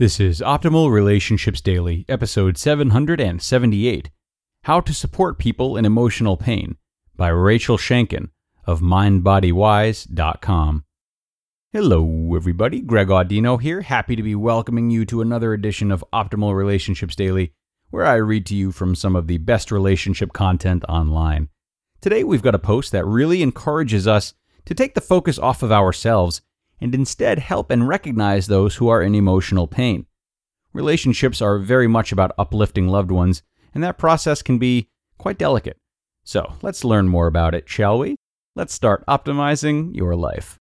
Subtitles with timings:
[0.00, 4.08] This is Optimal Relationships Daily, episode 778
[4.62, 6.78] How to Support People in Emotional Pain
[7.16, 8.30] by Rachel Shanken
[8.64, 10.84] of MindBodyWise.com.
[11.74, 12.80] Hello, everybody.
[12.80, 13.82] Greg Audino here.
[13.82, 17.52] Happy to be welcoming you to another edition of Optimal Relationships Daily,
[17.90, 21.50] where I read to you from some of the best relationship content online.
[22.00, 24.32] Today, we've got a post that really encourages us
[24.64, 26.40] to take the focus off of ourselves
[26.80, 30.06] and instead help and recognize those who are in emotional pain.
[30.72, 33.42] Relationships are very much about uplifting loved ones,
[33.74, 34.88] and that process can be
[35.18, 35.76] quite delicate.
[36.24, 38.16] So let's learn more about it, shall we?
[38.54, 40.58] Let's start optimizing your life.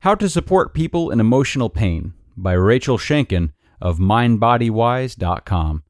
[0.00, 3.50] How to Support People in Emotional Pain by Rachel Shanken
[3.80, 5.82] of MindBodyWise.com.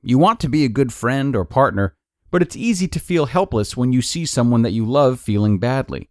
[0.00, 1.96] You want to be a good friend or partner
[2.30, 6.08] but it's easy to feel helpless when you see someone that you love feeling badly.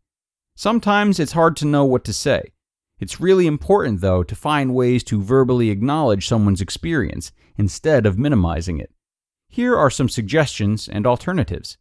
[0.56, 2.54] Sometimes it's hard to know what to say.
[3.00, 8.80] It's really important, though, to find ways to verbally acknowledge someone's experience instead of minimizing
[8.80, 8.92] it.
[9.50, 11.78] Here are some suggestions and alternatives.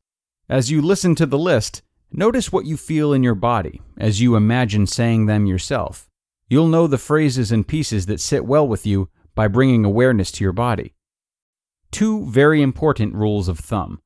[0.49, 4.37] As you listen to the list, notice what you feel in your body as you
[4.37, 6.09] imagine saying them yourself.
[6.49, 10.45] You'll know the phrases and pieces that sit well with you by bringing awareness to
[10.45, 10.95] your body.
[11.91, 14.01] Two very important rules of thumb.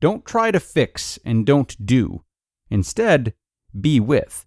[0.00, 2.24] Don't try to fix and don't do.
[2.70, 3.34] Instead,
[3.78, 4.46] be with.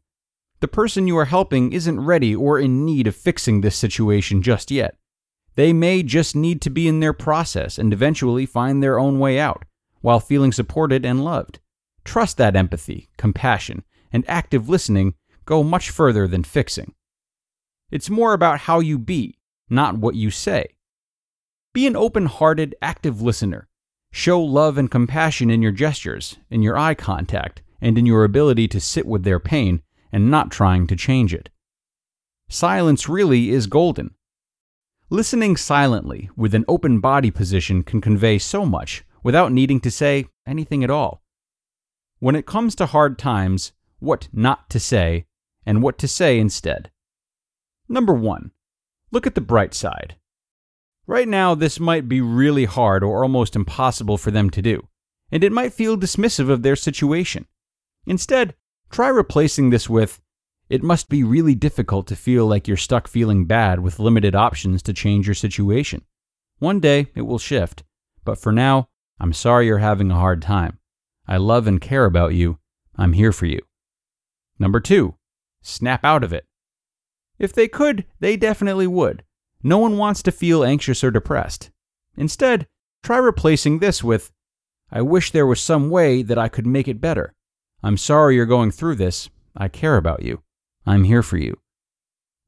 [0.62, 4.72] The person you are helping isn't ready or in need of fixing this situation just
[4.72, 4.98] yet.
[5.56, 9.40] They may just need to be in their process and eventually find their own way
[9.40, 9.66] out
[10.02, 11.60] while feeling supported and loved.
[12.04, 15.14] Trust that empathy, compassion, and active listening
[15.46, 16.94] go much further than fixing.
[17.92, 19.38] It's more about how you be,
[19.70, 20.76] not what you say.
[21.74, 23.68] Be an open hearted, active listener
[24.16, 28.68] Show love and compassion in your gestures, in your eye contact, and in your ability
[28.68, 31.50] to sit with their pain and not trying to change it.
[32.48, 34.14] Silence really is golden.
[35.10, 40.28] Listening silently with an open body position can convey so much without needing to say
[40.46, 41.24] anything at all.
[42.20, 45.26] When it comes to hard times, what not to say
[45.66, 46.92] and what to say instead.
[47.90, 48.52] Number one,
[49.10, 50.18] look at the bright side.
[51.06, 54.88] Right now, this might be really hard or almost impossible for them to do,
[55.32, 57.46] and it might feel dismissive of their situation.
[58.06, 58.56] Instead,
[58.90, 60.22] try replacing this with,
[60.70, 64.82] It must be really difficult to feel like you're stuck feeling bad with limited options
[64.84, 66.04] to change your situation.
[66.60, 67.84] One day it will shift,
[68.24, 68.88] but for now,
[69.20, 70.80] I'm sorry you're having a hard time.
[71.28, 72.60] I love and care about you.
[72.96, 73.60] I'm here for you.
[74.58, 75.16] Number two,
[75.62, 76.46] snap out of it.
[77.38, 79.24] If they could, they definitely would.
[79.64, 81.72] No one wants to feel anxious or depressed.
[82.18, 82.68] Instead,
[83.02, 84.32] try replacing this with,
[84.92, 87.34] I wish there was some way that I could make it better.
[87.82, 89.30] I'm sorry you're going through this.
[89.56, 90.44] I care about you.
[90.86, 91.60] I'm here for you.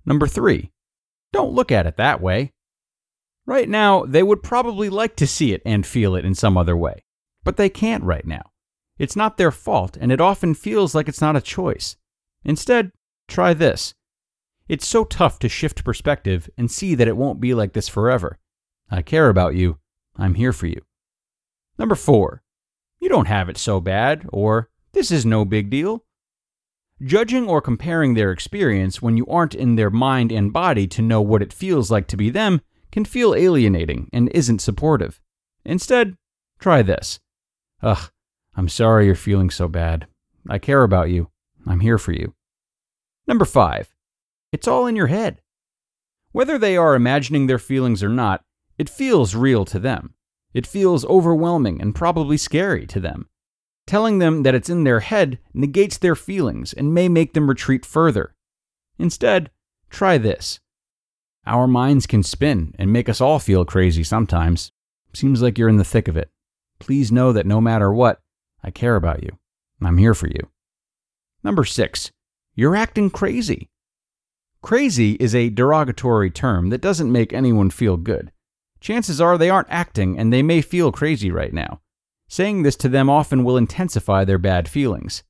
[0.05, 0.71] Number three,
[1.31, 2.51] don't look at it that way.
[3.45, 6.75] Right now, they would probably like to see it and feel it in some other
[6.75, 7.03] way,
[7.43, 8.51] but they can't right now.
[8.97, 11.95] It's not their fault, and it often feels like it's not a choice.
[12.43, 12.91] Instead,
[13.27, 13.93] try this.
[14.67, 18.39] It's so tough to shift perspective and see that it won't be like this forever.
[18.89, 19.77] I care about you.
[20.17, 20.81] I'm here for you.
[21.77, 22.41] Number four,
[22.99, 26.03] you don't have it so bad, or this is no big deal.
[27.03, 31.21] Judging or comparing their experience when you aren't in their mind and body to know
[31.21, 32.61] what it feels like to be them
[32.91, 35.19] can feel alienating and isn't supportive.
[35.65, 36.15] Instead,
[36.59, 37.19] try this.
[37.83, 38.09] Ugh,
[38.55, 40.07] I'm sorry you're feeling so bad.
[40.49, 41.29] I care about you.
[41.67, 42.33] I'm here for you.
[43.27, 43.94] Number five,
[44.51, 45.41] it's all in your head.
[46.31, 48.43] Whether they are imagining their feelings or not,
[48.77, 50.13] it feels real to them.
[50.53, 53.27] It feels overwhelming and probably scary to them.
[53.87, 57.85] Telling them that it's in their head negates their feelings and may make them retreat
[57.85, 58.33] further.
[58.97, 59.51] Instead,
[59.89, 60.59] try this.
[61.45, 64.71] Our minds can spin and make us all feel crazy sometimes.
[65.13, 66.31] Seems like you're in the thick of it.
[66.79, 68.19] Please know that no matter what,
[68.63, 69.37] I care about you.
[69.81, 70.49] I'm here for you.
[71.43, 72.11] Number six,
[72.55, 73.69] you're acting crazy.
[74.65, 78.31] Crazy is a derogatory term that doesn't make anyone feel good.
[78.79, 81.81] Chances are they aren't acting and they may feel crazy right now.
[82.27, 85.21] Saying this to them often will intensify their bad feelings.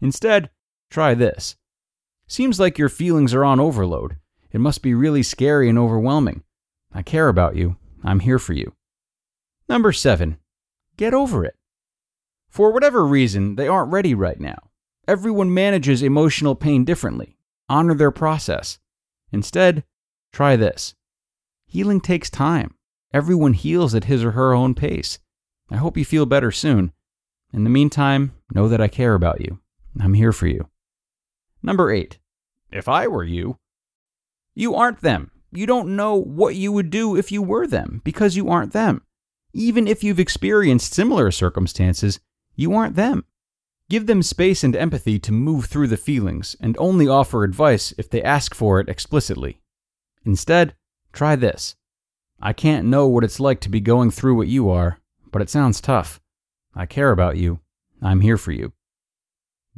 [0.00, 0.50] Instead,
[0.90, 1.54] try this.
[2.26, 4.16] Seems like your feelings are on overload.
[4.50, 6.42] It must be really scary and overwhelming.
[6.92, 7.76] I care about you.
[8.02, 8.72] I'm here for you.
[9.68, 10.38] Number seven,
[10.96, 11.54] get over it.
[12.48, 14.58] For whatever reason, they aren't ready right now.
[15.06, 17.36] Everyone manages emotional pain differently.
[17.70, 18.80] Honor their process.
[19.30, 19.84] Instead,
[20.32, 20.94] try this.
[21.66, 22.74] Healing takes time.
[23.14, 25.20] Everyone heals at his or her own pace.
[25.70, 26.92] I hope you feel better soon.
[27.52, 29.60] In the meantime, know that I care about you.
[30.00, 30.68] I'm here for you.
[31.62, 32.18] Number 8.
[32.72, 33.58] If I were you,
[34.54, 35.30] you aren't them.
[35.52, 39.02] You don't know what you would do if you were them because you aren't them.
[39.52, 42.18] Even if you've experienced similar circumstances,
[42.56, 43.24] you aren't them.
[43.90, 48.08] Give them space and empathy to move through the feelings and only offer advice if
[48.08, 49.60] they ask for it explicitly.
[50.24, 50.76] Instead,
[51.12, 51.74] try this.
[52.40, 55.00] I can't know what it's like to be going through what you are,
[55.32, 56.20] but it sounds tough.
[56.72, 57.58] I care about you.
[58.00, 58.72] I'm here for you.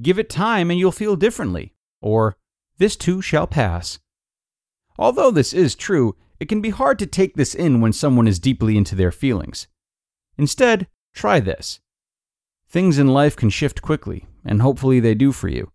[0.02, 1.72] Give it time and you'll feel differently.
[2.02, 2.36] Or,
[2.76, 3.98] this too shall pass.
[4.98, 8.38] Although this is true, it can be hard to take this in when someone is
[8.38, 9.68] deeply into their feelings.
[10.36, 11.80] Instead, try this.
[12.72, 15.70] Things in life can shift quickly, and hopefully they do for you.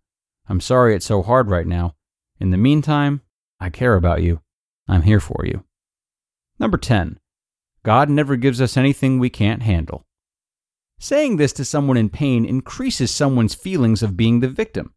[0.49, 1.94] I'm sorry it's so hard right now.
[2.39, 3.21] In the meantime,
[3.59, 4.41] I care about you.
[4.88, 5.63] I'm here for you.
[6.57, 7.19] Number 10.
[7.83, 10.07] God never gives us anything we can't handle.
[10.97, 14.95] Saying this to someone in pain increases someone's feelings of being the victim.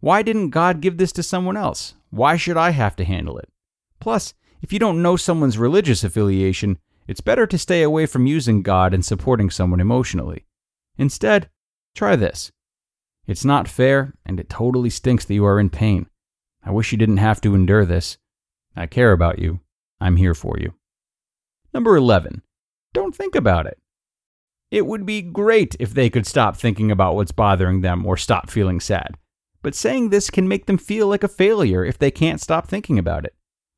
[0.00, 1.94] Why didn't God give this to someone else?
[2.10, 3.48] Why should I have to handle it?
[3.98, 6.78] Plus, if you don't know someone's religious affiliation,
[7.08, 10.44] it's better to stay away from using God and supporting someone emotionally.
[10.98, 11.48] Instead,
[11.94, 12.52] try this.
[13.26, 16.06] It's not fair, and it totally stinks that you are in pain.
[16.64, 18.18] I wish you didn't have to endure this.
[18.76, 19.60] I care about you.
[20.00, 20.74] I'm here for you.
[21.72, 22.42] Number 11.
[22.92, 23.78] Don't think about it.
[24.70, 28.50] It would be great if they could stop thinking about what's bothering them or stop
[28.50, 29.16] feeling sad.
[29.62, 32.98] But saying this can make them feel like a failure if they can't stop thinking
[32.98, 33.34] about it.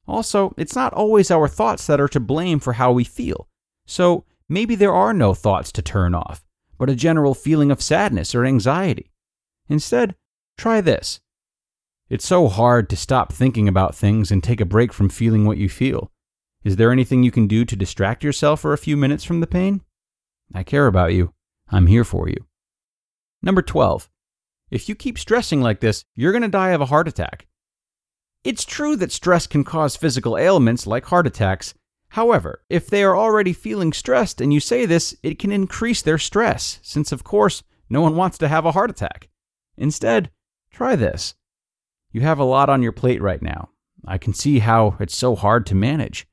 [0.06, 3.48] Also, it's not always our thoughts that are to blame for how we feel.
[3.86, 6.44] So maybe there are no thoughts to turn off,
[6.82, 9.08] but a general feeling of sadness or anxiety.
[9.68, 10.16] Instead,
[10.58, 11.20] try this.
[12.10, 15.58] It's so hard to stop thinking about things and take a break from feeling what
[15.58, 16.10] you feel.
[16.64, 19.46] Is there anything you can do to distract yourself for a few minutes from the
[19.46, 19.82] pain?
[20.52, 21.32] I care about you.
[21.70, 22.46] I'm here for you.
[23.44, 24.10] Number 12.
[24.72, 27.46] If you keep stressing like this, you're going to die of a heart attack.
[28.42, 31.74] It's true that stress can cause physical ailments like heart attacks.
[32.12, 36.18] However, if they are already feeling stressed and you say this, it can increase their
[36.18, 39.30] stress, since of course, no one wants to have a heart attack.
[39.78, 40.30] Instead,
[40.70, 41.34] try this.
[42.10, 43.70] You have a lot on your plate right now.
[44.06, 46.26] I can see how it's so hard to manage.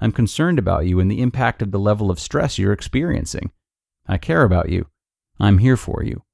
[0.00, 3.52] I'm concerned about you and the impact of the level of stress you're experiencing.
[4.08, 4.88] I care about you.
[5.38, 6.24] I'm here for you.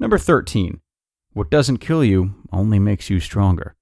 [0.00, 0.80] Number 13.
[1.32, 3.76] What doesn't kill you only makes you stronger.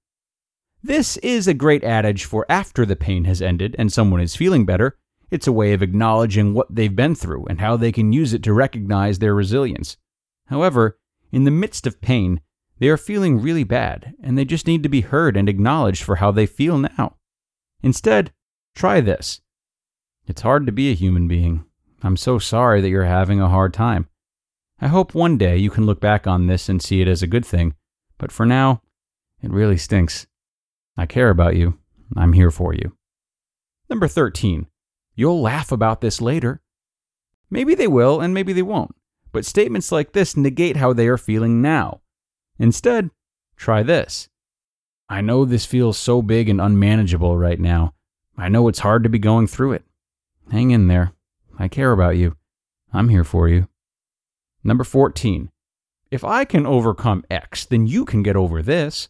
[0.81, 4.65] This is a great adage for after the pain has ended and someone is feeling
[4.65, 4.97] better.
[5.29, 8.41] It's a way of acknowledging what they've been through and how they can use it
[8.43, 9.97] to recognize their resilience.
[10.47, 10.97] However,
[11.31, 12.39] in the midst of pain,
[12.79, 16.15] they are feeling really bad and they just need to be heard and acknowledged for
[16.15, 17.17] how they feel now.
[17.83, 18.31] Instead,
[18.73, 19.41] try this.
[20.27, 21.65] It's hard to be a human being.
[22.01, 24.07] I'm so sorry that you're having a hard time.
[24.79, 27.27] I hope one day you can look back on this and see it as a
[27.27, 27.73] good thing,
[28.17, 28.81] but for now,
[29.41, 30.25] it really stinks.
[30.99, 31.79] I care about you.
[32.17, 32.91] I'm here for you.
[33.89, 34.67] Number 13.
[35.15, 36.61] You'll laugh about this later.
[37.49, 38.93] Maybe they will, and maybe they won't,
[39.31, 42.01] but statements like this negate how they are feeling now.
[42.57, 43.11] Instead,
[43.55, 44.27] try this.
[45.07, 47.93] I know this feels so big and unmanageable right now.
[48.37, 49.85] I know it's hard to be going through it.
[50.51, 51.13] Hang in there.
[51.57, 52.35] I care about you.
[52.91, 53.69] I'm here for you.
[54.65, 55.49] Number 14.
[56.11, 59.07] If I can overcome X, then you can get over this.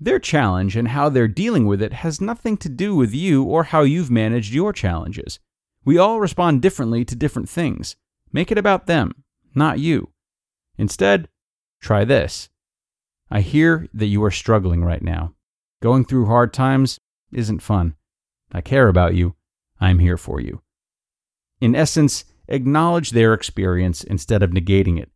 [0.00, 3.64] Their challenge and how they're dealing with it has nothing to do with you or
[3.64, 5.38] how you've managed your challenges.
[5.84, 7.96] We all respond differently to different things.
[8.32, 9.24] Make it about them,
[9.54, 10.10] not you.
[10.76, 11.28] Instead,
[11.80, 12.48] try this.
[13.30, 15.34] I hear that you are struggling right now.
[15.80, 16.98] Going through hard times
[17.32, 17.94] isn't fun.
[18.52, 19.36] I care about you.
[19.80, 20.62] I'm here for you.
[21.60, 25.10] In essence, acknowledge their experience instead of negating it.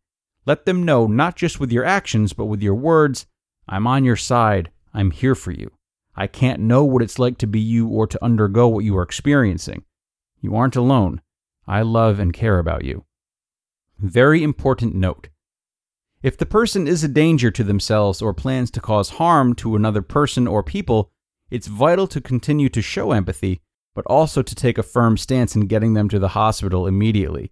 [0.45, 3.25] Let them know not just with your actions, but with your words
[3.69, 4.71] I'm on your side.
[4.95, 5.71] I'm here for you.
[6.15, 9.03] I can't know what it's like to be you or to undergo what you are
[9.03, 9.85] experiencing.
[10.41, 11.21] You aren't alone.
[11.67, 13.05] I love and care about you.
[13.99, 15.29] Very important note.
[16.23, 20.01] If the person is a danger to themselves or plans to cause harm to another
[20.01, 21.11] person or people,
[21.51, 23.61] it's vital to continue to show empathy,
[23.93, 27.51] but also to take a firm stance in getting them to the hospital immediately.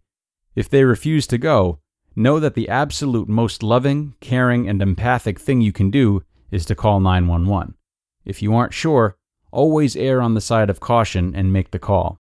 [0.55, 1.79] If they refuse to go,
[2.17, 6.75] know that the absolute most loving, caring, and empathic thing you can do is to
[6.75, 7.75] call 911.
[8.25, 9.17] If you aren't sure,
[9.51, 12.17] always err on the side of caution and make the call.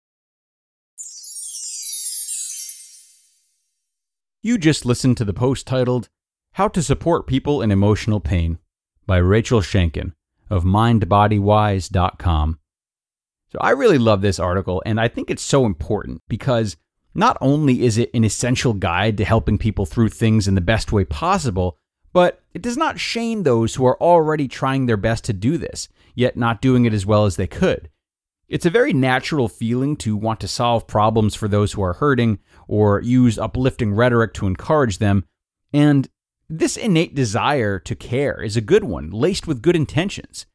[4.42, 6.08] You just listened to the post titled
[6.52, 8.58] How to Support People in Emotional Pain
[9.06, 10.12] by Rachel Shanken
[10.48, 12.58] of mindbodywise.com.
[13.48, 16.76] So I really love this article and I think it's so important because
[17.16, 20.92] not only is it an essential guide to helping people through things in the best
[20.92, 21.78] way possible,
[22.16, 25.90] But it does not shame those who are already trying their best to do this,
[26.14, 27.90] yet not doing it as well as they could.
[28.48, 32.38] It's a very natural feeling to want to solve problems for those who are hurting
[32.68, 35.26] or use uplifting rhetoric to encourage them,
[35.74, 36.08] and
[36.48, 40.46] this innate desire to care is a good one, laced with good intentions.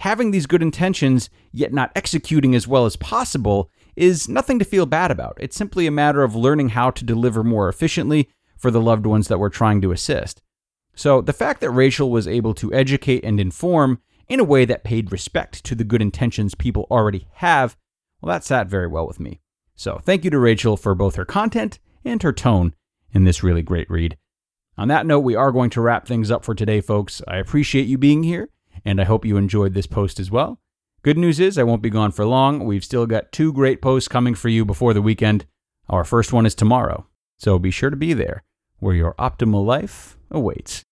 [0.00, 4.86] Having these good intentions, yet not executing as well as possible, is nothing to feel
[4.86, 5.36] bad about.
[5.40, 9.28] It's simply a matter of learning how to deliver more efficiently for the loved ones
[9.28, 10.40] that we're trying to assist.
[10.94, 14.84] So, the fact that Rachel was able to educate and inform in a way that
[14.84, 17.76] paid respect to the good intentions people already have,
[18.20, 19.40] well, that sat very well with me.
[19.76, 22.74] So, thank you to Rachel for both her content and her tone
[23.12, 24.16] in this really great read.
[24.76, 27.22] On that note, we are going to wrap things up for today, folks.
[27.26, 28.48] I appreciate you being here,
[28.84, 30.60] and I hope you enjoyed this post as well.
[31.02, 32.64] Good news is I won't be gone for long.
[32.64, 35.46] We've still got two great posts coming for you before the weekend.
[35.88, 37.06] Our first one is tomorrow,
[37.38, 38.42] so be sure to be there,
[38.80, 40.82] where your optimal life awaits.